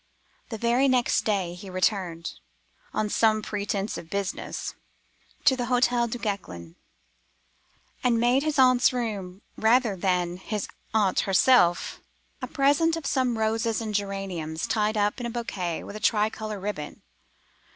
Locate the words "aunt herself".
10.91-11.99